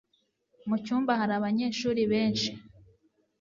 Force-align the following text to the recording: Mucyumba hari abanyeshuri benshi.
Mucyumba 0.67 1.11
hari 1.19 1.33
abanyeshuri 1.39 2.01
benshi. 2.11 2.51